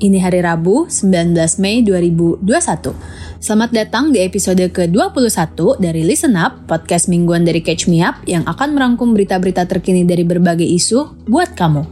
[0.00, 2.40] Ini hari Rabu, 19 Mei 2021.
[3.36, 8.48] Selamat datang di episode ke-21 dari Listen Up, podcast mingguan dari Catch Me Up yang
[8.48, 11.84] akan merangkum berita-berita terkini dari berbagai isu buat kamu.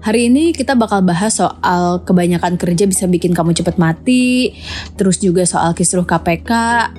[0.00, 4.56] Hari ini kita bakal bahas soal kebanyakan kerja bisa bikin kamu cepet mati,
[4.96, 6.48] terus juga soal kisruh KPK,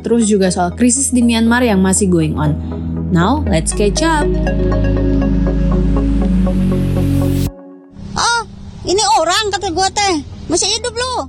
[0.06, 2.54] terus juga soal krisis di Myanmar yang masih going on.
[3.10, 4.30] Now, let's catch up!
[8.14, 8.42] Oh,
[8.86, 10.35] ini orang kata gue teh.
[10.46, 11.22] Masih hidup loh.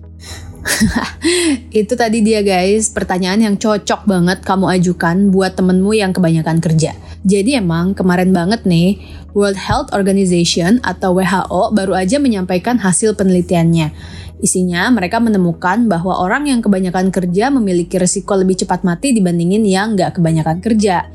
[1.80, 6.92] Itu tadi dia guys, pertanyaan yang cocok banget kamu ajukan buat temenmu yang kebanyakan kerja.
[7.27, 8.98] Jadi emang kemarin banget nih,
[9.34, 13.91] World Health Organization atau WHO baru aja menyampaikan hasil penelitiannya.
[14.37, 19.97] Isinya mereka menemukan bahwa orang yang kebanyakan kerja memiliki resiko lebih cepat mati dibandingin yang
[19.97, 21.09] nggak kebanyakan kerja.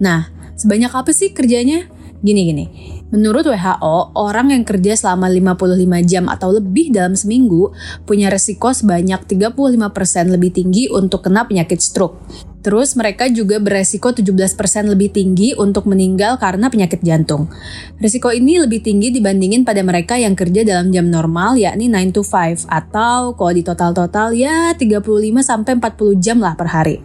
[0.00, 1.86] Nah, sebanyak apa sih kerjanya?
[2.22, 2.70] Gini-gini,
[3.10, 7.74] menurut WHO, orang yang kerja selama 55 jam atau lebih dalam seminggu
[8.06, 12.22] punya resiko sebanyak 35% lebih tinggi untuk kena penyakit stroke.
[12.62, 14.54] Terus mereka juga beresiko 17%
[14.86, 17.50] lebih tinggi untuk meninggal karena penyakit jantung.
[17.98, 22.22] Resiko ini lebih tinggi dibandingin pada mereka yang kerja dalam jam normal yakni 9 to
[22.22, 25.02] 5 atau kalau di total-total ya 35
[25.42, 27.02] sampai 40 jam lah per hari.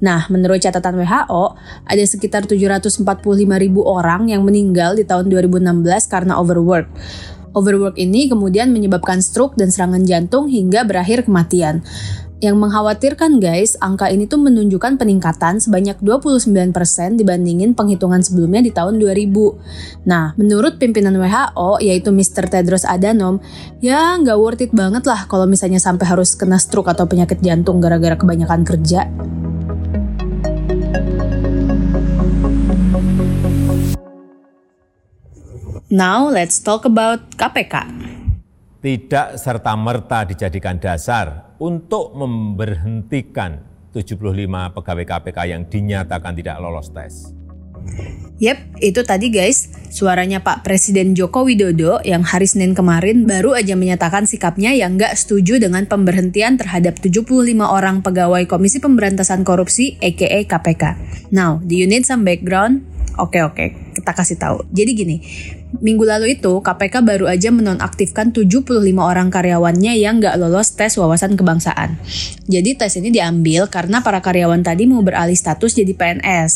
[0.00, 1.44] Nah, menurut catatan WHO,
[1.84, 3.04] ada sekitar 745
[3.60, 6.88] ribu orang yang meninggal di tahun 2016 karena overwork.
[7.50, 11.82] Overwork ini kemudian menyebabkan stroke dan serangan jantung hingga berakhir kematian.
[12.40, 16.72] Yang mengkhawatirkan guys, angka ini tuh menunjukkan peningkatan sebanyak 29%
[17.20, 20.08] dibandingin penghitungan sebelumnya di tahun 2000.
[20.08, 22.48] Nah, menurut pimpinan WHO yaitu Mr.
[22.48, 23.44] Tedros Adhanom,
[23.84, 27.76] ya nggak worth it banget lah kalau misalnya sampai harus kena stroke atau penyakit jantung
[27.76, 29.04] gara-gara kebanyakan kerja.
[35.90, 37.82] Now let's talk about KPK.
[38.78, 43.58] Tidak serta-merta dijadikan dasar untuk memberhentikan
[43.90, 44.22] 75
[44.70, 47.34] pegawai KPK yang dinyatakan tidak lolos tes.
[48.38, 53.74] Yep, itu tadi guys, suaranya Pak Presiden Joko Widodo yang hari Senin kemarin baru aja
[53.74, 57.34] menyatakan sikapnya yang nggak setuju dengan pemberhentian terhadap 75
[57.66, 60.84] orang pegawai Komisi Pemberantasan Korupsi aka KPK.
[61.34, 62.86] Now, do you need some background?
[63.18, 64.64] Oke oke, kita kasih tahu.
[64.70, 65.16] Jadi gini,
[65.78, 71.38] minggu lalu itu KPK baru aja menonaktifkan 75 orang karyawannya yang nggak lolos tes wawasan
[71.38, 71.94] kebangsaan.
[72.50, 76.50] Jadi tes ini diambil karena para karyawan tadi mau beralih status jadi PNS.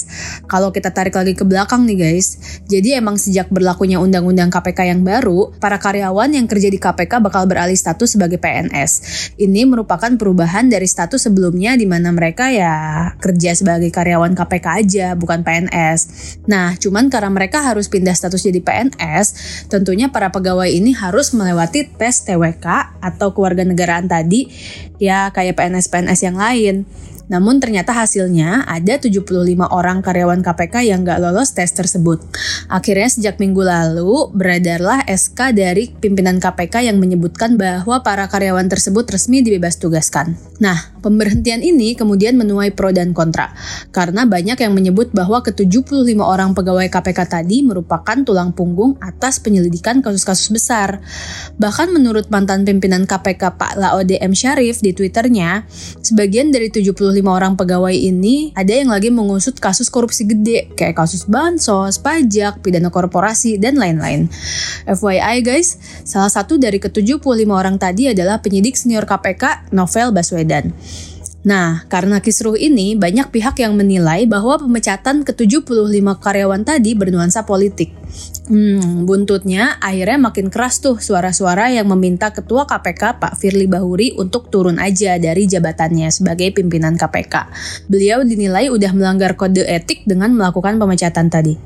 [0.51, 5.07] Kalau kita tarik lagi ke belakang nih guys, jadi emang sejak berlakunya undang-undang KPK yang
[5.07, 8.93] baru, para karyawan yang kerja di KPK bakal beralih status sebagai PNS.
[9.39, 12.75] Ini merupakan perubahan dari status sebelumnya di mana mereka ya
[13.23, 16.01] kerja sebagai karyawan KPK aja, bukan PNS.
[16.51, 19.04] Nah, cuman karena mereka harus pindah status jadi PNS,
[19.69, 24.49] tentunya para pegawai ini harus melewati tes TWK atau kewarganegaraan tadi,
[24.99, 26.89] ya kayak PNS-PNS yang lain.
[27.25, 29.25] Namun ternyata hasilnya ada 75
[29.73, 32.21] orang karyawan KPK yang nggak lolos tes tersebut.
[32.69, 39.09] Akhirnya sejak minggu lalu beredarlah SK dari pimpinan KPK yang menyebutkan bahwa para karyawan tersebut
[39.09, 40.37] resmi dibebas tugaskan.
[40.61, 43.53] Nah, pemberhentian ini kemudian menuai pro dan kontra.
[43.93, 50.01] Karena banyak yang menyebut bahwa ke-75 orang pegawai KPK tadi merupakan tulang punggung atas penyelidikan
[50.01, 51.05] kasus-kasus besar.
[51.61, 54.33] Bahkan menurut mantan pimpinan KPK Pak Laode M.
[54.33, 55.69] Syarif di Twitternya,
[56.01, 60.97] sebagian dari 75 lima orang pegawai ini ada yang lagi mengusut kasus korupsi gede kayak
[60.97, 64.31] kasus bansos, pajak, pidana korporasi, dan lain-lain.
[64.89, 65.77] FYI guys,
[66.07, 70.71] salah satu dari ke-75 orang tadi adalah penyidik senior KPK Novel Baswedan.
[71.45, 77.93] Nah, karena kisruh ini, banyak pihak yang menilai bahwa pemecatan ke-75 karyawan tadi bernuansa politik.
[78.49, 84.49] Hmm, buntutnya akhirnya makin keras tuh suara-suara yang meminta Ketua KPK Pak Firly Bahuri untuk
[84.49, 87.53] turun aja dari jabatannya sebagai pimpinan KPK.
[87.93, 91.57] Beliau dinilai udah melanggar kode etik dengan melakukan pemecatan tadi.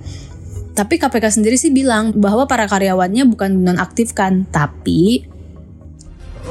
[0.74, 5.26] Tapi KPK sendiri sih bilang bahwa para karyawannya bukan dinonaktifkan, tapi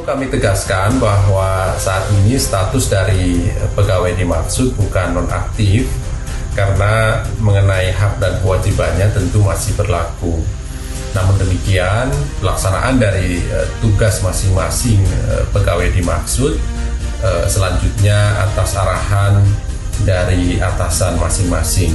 [0.05, 5.89] Kami tegaskan bahwa saat ini status dari pegawai dimaksud bukan nonaktif
[6.57, 10.41] karena mengenai hak dan kewajibannya tentu masih berlaku.
[11.13, 12.09] Namun demikian,
[12.41, 16.57] pelaksanaan dari uh, tugas masing-masing uh, pegawai dimaksud
[17.21, 19.41] uh, selanjutnya atas arahan
[20.05, 21.93] dari atasan masing-masing.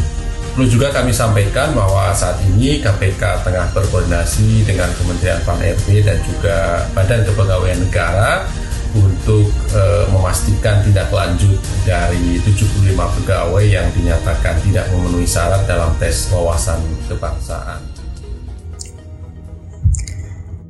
[0.53, 6.85] Perlu juga kami sampaikan bahwa saat ini KPK tengah berkoordinasi dengan Kementerian Pan-RB dan juga
[6.93, 8.45] Badan Kepegawaian Negara
[8.93, 9.83] untuk e,
[10.13, 11.57] memastikan tindak lanjut
[11.89, 17.81] dari 75 pegawai yang dinyatakan tidak memenuhi syarat dalam tes wawasan kebangsaan.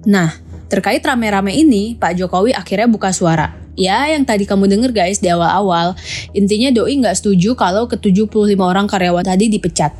[0.06, 0.30] Nah,
[0.72, 3.61] Terkait rame-rame ini, Pak Jokowi akhirnya buka suara.
[3.72, 5.96] Ya, yang tadi kamu denger guys di awal-awal,
[6.36, 9.96] intinya Doi nggak setuju kalau ke-75 orang karyawan tadi dipecat.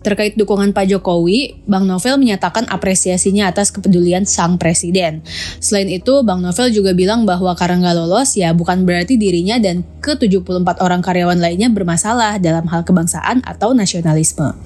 [0.00, 5.20] Terkait dukungan Pak Jokowi, Bang Novel menyatakan apresiasinya atas kepedulian sang presiden.
[5.60, 9.84] Selain itu, Bang Novel juga bilang bahwa karena nggak lolos ya bukan berarti dirinya dan
[10.00, 14.56] ke-74 orang karyawan lainnya bermasalah dalam hal kebangsaan atau nasionalisme.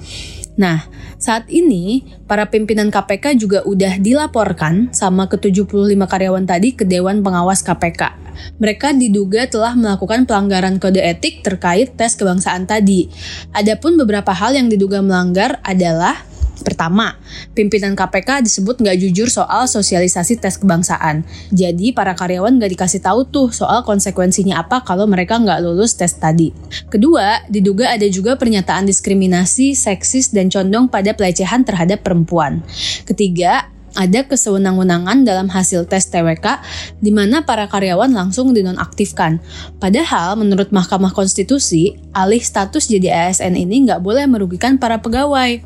[0.55, 0.87] Nah,
[1.19, 7.59] saat ini para pimpinan KPK juga udah dilaporkan sama ke-75 karyawan tadi ke Dewan Pengawas
[7.59, 8.24] KPK.
[8.57, 13.07] Mereka diduga telah melakukan pelanggaran kode etik terkait tes kebangsaan tadi.
[13.55, 17.19] Adapun beberapa hal yang diduga melanggar adalah Pertama,
[17.51, 21.27] pimpinan KPK disebut nggak jujur soal sosialisasi tes kebangsaan.
[21.51, 26.15] Jadi para karyawan nggak dikasih tahu tuh soal konsekuensinya apa kalau mereka nggak lulus tes
[26.15, 26.55] tadi.
[26.87, 32.63] Kedua, diduga ada juga pernyataan diskriminasi, seksis, dan condong pada pelecehan terhadap perempuan.
[33.03, 36.61] Ketiga, ada kesewenang-wenangan dalam hasil tes TWK
[36.99, 39.39] di mana para karyawan langsung dinonaktifkan.
[39.79, 45.63] Padahal menurut Mahkamah Konstitusi, alih status jadi ASN ini nggak boleh merugikan para pegawai.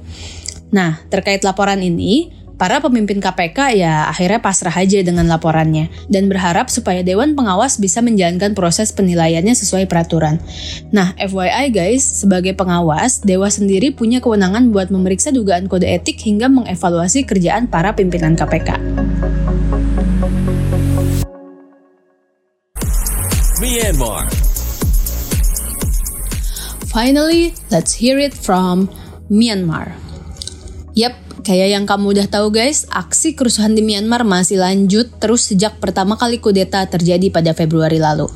[0.70, 2.30] Nah, terkait laporan ini,
[2.60, 8.04] para pemimpin KPK ya akhirnya pasrah aja dengan laporannya dan berharap supaya Dewan Pengawas bisa
[8.04, 10.44] menjalankan proses penilaiannya sesuai peraturan.
[10.92, 16.52] Nah, FYI guys, sebagai pengawas, Dewa sendiri punya kewenangan buat memeriksa dugaan kode etik hingga
[16.52, 18.76] mengevaluasi kerjaan para pimpinan KPK.
[23.64, 24.28] Myanmar.
[26.92, 28.92] Finally, let's hear it from
[29.32, 29.96] Myanmar.
[30.98, 35.80] Yap, kayak yang kamu udah tahu guys, aksi kerusuhan di Myanmar masih lanjut terus sejak
[35.80, 38.28] pertama kali kudeta terjadi pada Februari lalu.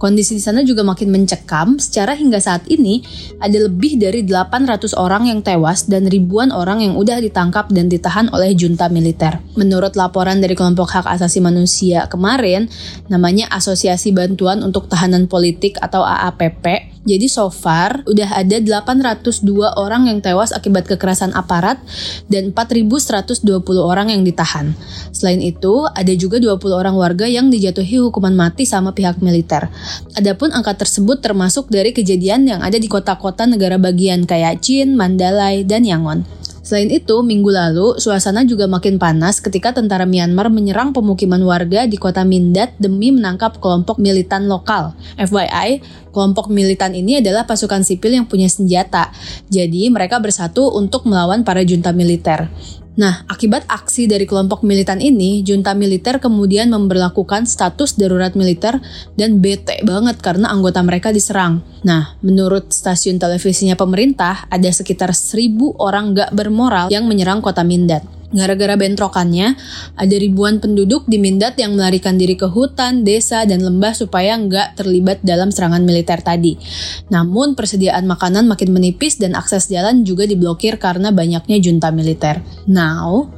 [0.00, 3.04] Kondisi di sana juga makin mencekam, secara hingga saat ini
[3.38, 8.32] ada lebih dari 800 orang yang tewas dan ribuan orang yang udah ditangkap dan ditahan
[8.32, 9.38] oleh junta militer.
[9.54, 12.68] Menurut laporan dari kelompok hak asasi manusia kemarin,
[13.12, 19.46] namanya Asosiasi Bantuan untuk Tahanan Politik atau AAPP, jadi so far udah ada 802
[19.78, 21.78] orang yang tewas akibat kekerasan aparat
[22.26, 23.46] dan 4.120
[23.78, 24.74] orang yang ditahan.
[25.14, 29.70] Selain itu, ada juga 20 orang warga yang dijatuhi hukuman mati sama pihak militer.
[30.18, 35.62] Adapun angka tersebut termasuk dari kejadian yang ada di kota-kota negara bagian kayak Chin, Mandalay,
[35.62, 36.26] dan Yangon.
[36.66, 41.94] Selain itu, minggu lalu suasana juga makin panas ketika tentara Myanmar menyerang pemukiman warga di
[41.94, 44.98] kota Mindat demi menangkap kelompok militan lokal.
[45.14, 45.78] FYI,
[46.10, 49.14] kelompok militan ini adalah pasukan sipil yang punya senjata.
[49.46, 52.50] Jadi, mereka bersatu untuk melawan para junta militer.
[52.96, 58.80] Nah, akibat aksi dari kelompok militan ini, junta militer kemudian memperlakukan status darurat militer
[59.20, 61.60] dan bete banget karena anggota mereka diserang.
[61.84, 68.15] Nah, menurut stasiun televisinya pemerintah, ada sekitar seribu orang gak bermoral yang menyerang kota Mindat.
[68.34, 69.54] Gara-gara bentrokannya,
[69.94, 74.82] ada ribuan penduduk di Mindat yang melarikan diri ke hutan, desa, dan lembah supaya nggak
[74.82, 76.58] terlibat dalam serangan militer tadi.
[77.06, 82.42] Namun, persediaan makanan makin menipis dan akses jalan juga diblokir karena banyaknya junta militer.
[82.66, 83.35] Now,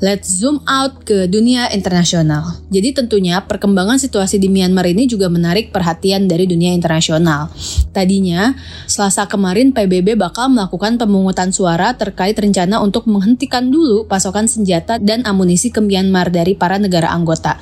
[0.00, 2.56] Let's zoom out ke dunia internasional.
[2.72, 7.52] Jadi tentunya perkembangan situasi di Myanmar ini juga menarik perhatian dari dunia internasional.
[7.92, 8.56] Tadinya,
[8.88, 15.20] Selasa kemarin PBB bakal melakukan pemungutan suara terkait rencana untuk menghentikan dulu pasokan senjata dan
[15.28, 17.60] amunisi ke Myanmar dari para negara anggota.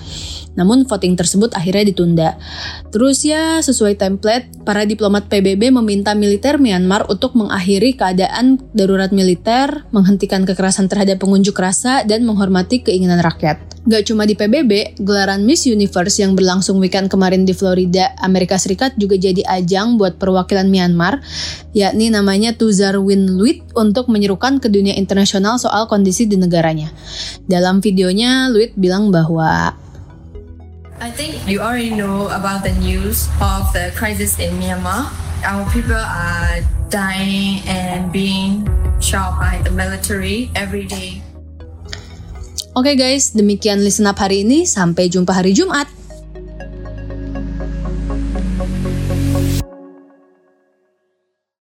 [0.58, 2.30] Namun voting tersebut akhirnya ditunda.
[2.90, 9.86] Terus ya, sesuai template, para diplomat PBB meminta militer Myanmar untuk mengakhiri keadaan darurat militer,
[9.94, 13.62] menghentikan kekerasan terhadap pengunjuk rasa, dan menghormati keinginan rakyat.
[13.88, 18.92] Gak cuma di PBB, gelaran Miss Universe yang berlangsung weekend kemarin di Florida, Amerika Serikat
[19.00, 21.24] juga jadi ajang buat perwakilan Myanmar,
[21.72, 26.92] yakni namanya Tuzar Win Luit untuk menyerukan ke dunia internasional soal kondisi di negaranya.
[27.48, 29.72] Dalam videonya, Luit bilang bahwa
[30.98, 35.06] I think you already know about the news of the crisis in Myanmar.
[35.46, 36.58] Our people are
[36.90, 38.66] dying and being
[38.98, 41.22] shot by the military every day.
[42.74, 44.66] Oke okay guys, demikian listen up hari ini.
[44.66, 45.97] Sampai jumpa hari Jumat.